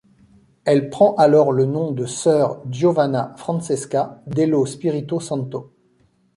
[0.65, 5.75] Elle prend alors le nom de sœur Giovanna Francesca dello Spirito Santo.